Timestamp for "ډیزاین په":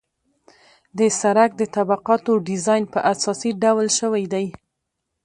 2.47-2.99